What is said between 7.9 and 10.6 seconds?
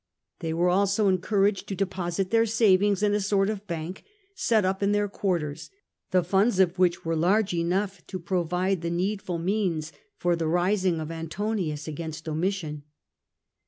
to provide the needful means for the